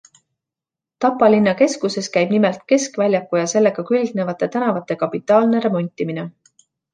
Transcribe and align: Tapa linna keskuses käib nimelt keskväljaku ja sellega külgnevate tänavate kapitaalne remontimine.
Tapa 1.03 1.27
linna 1.33 1.51
keskuses 1.59 2.09
käib 2.15 2.33
nimelt 2.35 2.63
keskväljaku 2.73 3.39
ja 3.41 3.43
sellega 3.53 3.85
külgnevate 3.91 4.51
tänavate 4.57 4.99
kapitaalne 5.05 5.63
remontimine. 5.69 6.27